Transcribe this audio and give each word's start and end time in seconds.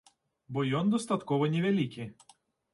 Бо 0.57 0.63
ён 0.79 0.85
дастаткова 0.95 1.53
невялікі. 1.59 2.11